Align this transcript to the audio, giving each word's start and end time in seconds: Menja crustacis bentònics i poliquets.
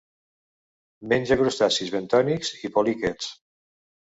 Menja 1.11 1.37
crustacis 1.43 1.93
bentònics 1.97 2.51
i 2.69 2.73
poliquets. 2.79 3.29